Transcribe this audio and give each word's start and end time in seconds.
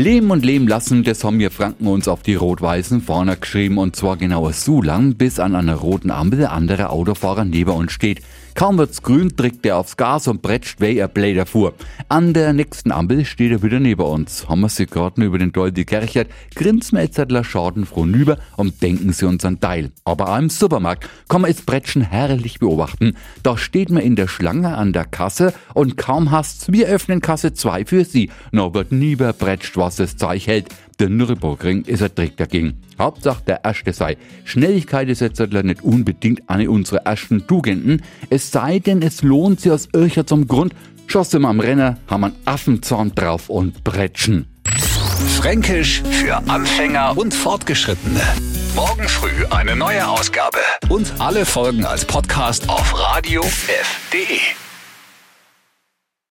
Leben 0.00 0.30
und 0.30 0.44
leben 0.44 0.68
lassen, 0.68 1.02
das 1.02 1.24
haben 1.24 1.40
wir 1.40 1.50
Franken 1.50 1.88
uns 1.88 2.06
auf 2.06 2.22
die 2.22 2.36
rot-weißen 2.36 3.02
Fahner 3.02 3.34
geschrieben 3.34 3.78
und 3.78 3.96
zwar 3.96 4.16
genau 4.16 4.48
so 4.52 4.80
lang, 4.80 5.14
bis 5.16 5.40
an 5.40 5.56
einer 5.56 5.74
roten 5.74 6.12
Ampel 6.12 6.38
der 6.38 6.52
andere 6.52 6.90
Autofahrer 6.90 7.44
neben 7.44 7.72
uns 7.72 7.90
steht. 7.90 8.22
Kaum 8.58 8.76
wird's 8.76 9.02
grün, 9.02 9.32
drückt 9.36 9.64
er 9.66 9.76
aufs 9.76 9.96
Gas 9.96 10.26
und 10.26 10.42
bretscht 10.42 10.80
wie 10.80 10.98
er 10.98 11.06
Bläder 11.06 11.46
fuhr. 11.46 11.74
An 12.08 12.32
der 12.32 12.52
nächsten 12.52 12.90
Ampel 12.90 13.24
steht 13.24 13.52
er 13.52 13.62
wieder 13.62 13.78
neben 13.78 14.02
uns. 14.02 14.48
Haben 14.48 14.62
wir 14.62 14.68
sie 14.68 14.86
gerade 14.86 15.24
über 15.24 15.38
den 15.38 15.52
Doldi 15.52 15.84
Kerchert, 15.84 16.28
grinsen 16.56 16.98
wir 16.98 17.04
jetzt 17.04 17.20
schadenfroh 17.46 18.04
nüber 18.04 18.38
und 18.56 18.82
denken 18.82 19.12
sie 19.12 19.26
uns 19.26 19.44
an 19.44 19.60
Teil. 19.60 19.92
Aber 20.04 20.30
auch 20.30 20.38
im 20.38 20.50
Supermarkt 20.50 21.08
kann 21.28 21.42
man 21.42 21.52
es 21.52 21.62
Bretschen 21.62 22.02
herrlich 22.02 22.58
beobachten. 22.58 23.14
Da 23.44 23.56
steht 23.56 23.90
man 23.90 24.02
in 24.02 24.16
der 24.16 24.26
Schlange 24.26 24.76
an 24.76 24.92
der 24.92 25.04
Kasse 25.04 25.54
und 25.74 25.96
kaum 25.96 26.32
hast's, 26.32 26.72
wir 26.72 26.88
öffnen 26.88 27.20
Kasse 27.20 27.54
2 27.54 27.84
für 27.84 28.04
sie. 28.04 28.30
No 28.50 28.74
wird 28.74 28.90
nieber 28.90 29.32
bretscht, 29.32 29.76
was 29.76 29.87
es 29.98 30.16
Zeug 30.16 30.46
hält. 30.46 30.66
Der 30.98 31.08
Nürburgring 31.08 31.84
ist 31.84 32.02
ein 32.02 32.14
Trick 32.14 32.36
dagegen. 32.36 32.80
Hauptsache 32.98 33.42
der 33.46 33.64
erste 33.64 33.92
sei. 33.92 34.16
Schnelligkeit 34.44 35.08
ist 35.08 35.20
jetzt 35.20 35.40
nicht 35.40 35.82
unbedingt 35.82 36.48
eine 36.48 36.70
unserer 36.70 37.06
ersten 37.06 37.46
Tugenden. 37.46 38.02
Es 38.30 38.50
sei 38.50 38.78
denn, 38.80 39.02
es 39.02 39.22
lohnt 39.22 39.60
sich 39.60 39.72
aus 39.72 39.88
Ircher 39.92 40.26
zum 40.26 40.46
Grund. 40.48 40.74
Schossen 41.06 41.42
wir 41.42 41.48
am 41.48 41.60
Renner, 41.60 41.96
haben 42.06 42.24
einen 42.24 42.36
Affenzorn 42.44 43.14
drauf 43.14 43.48
und 43.48 43.82
bretschen. 43.84 44.46
Fränkisch 45.36 46.02
für 46.10 46.36
Anfänger 46.48 47.16
und 47.16 47.32
Fortgeschrittene. 47.32 48.20
Morgen 48.74 49.08
früh 49.08 49.46
eine 49.50 49.74
neue 49.74 50.06
Ausgabe. 50.06 50.58
Und 50.88 51.12
alle 51.18 51.46
Folgen 51.46 51.84
als 51.84 52.04
Podcast 52.04 52.68
auf 52.68 52.92
radiof.de. 52.98 54.67